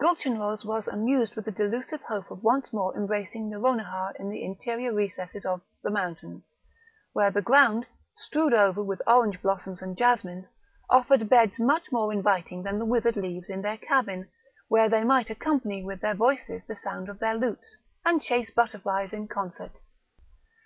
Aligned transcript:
Gulchenrouz 0.00 0.64
was 0.64 0.88
amused 0.88 1.36
with 1.36 1.44
the 1.44 1.50
delusive 1.52 2.00
hope 2.00 2.30
of 2.30 2.42
once 2.42 2.72
more 2.72 2.96
embracing 2.96 3.50
Nouronihar 3.50 4.14
in 4.18 4.30
the 4.30 4.42
interior 4.42 4.94
recesses 4.94 5.44
of 5.44 5.60
the 5.82 5.90
mountains, 5.90 6.50
where 7.12 7.30
the 7.30 7.42
ground, 7.42 7.84
strewed 8.16 8.54
over 8.54 8.82
with 8.82 9.02
orange 9.06 9.42
blossoms 9.42 9.82
and 9.82 9.94
jasmines, 9.94 10.46
offered 10.88 11.28
beds 11.28 11.58
much 11.60 11.92
more 11.92 12.14
inviting 12.14 12.62
than 12.62 12.78
the 12.78 12.86
withered 12.86 13.16
leaves 13.18 13.50
in 13.50 13.60
their 13.60 13.76
cabin, 13.76 14.26
where 14.68 14.88
they 14.88 15.04
might 15.04 15.28
accompany 15.28 15.82
with 15.84 16.00
their 16.00 16.14
voices 16.14 16.62
the 16.66 16.76
sounds 16.76 17.10
of 17.10 17.18
their 17.18 17.34
lutes, 17.34 17.76
and 18.06 18.22
chase 18.22 18.50
butterflies 18.50 19.12
in 19.12 19.28
concert. 19.28 19.72